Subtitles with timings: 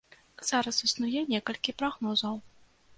[0.49, 2.45] Зараз існуе некалькі прагнозаў.